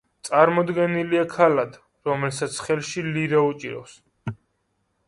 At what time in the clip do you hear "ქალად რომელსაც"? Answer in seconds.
1.35-2.59